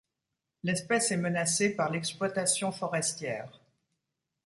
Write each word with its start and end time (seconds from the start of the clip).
L'espèce 0.63 1.11
est 1.11 1.17
menacée 1.17 1.75
par 1.75 1.91
l'exploitation 1.91 2.71
forestière. 2.71 3.59